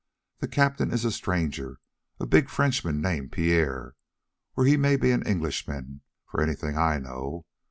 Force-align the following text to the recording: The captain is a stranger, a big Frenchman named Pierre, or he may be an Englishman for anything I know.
The 0.39 0.47
captain 0.47 0.91
is 0.91 1.05
a 1.05 1.11
stranger, 1.11 1.77
a 2.19 2.25
big 2.25 2.49
Frenchman 2.49 3.01
named 3.01 3.31
Pierre, 3.31 3.93
or 4.57 4.65
he 4.65 4.75
may 4.75 4.95
be 4.95 5.11
an 5.11 5.21
Englishman 5.27 6.01
for 6.25 6.41
anything 6.41 6.75
I 6.75 6.97
know. 6.97 7.45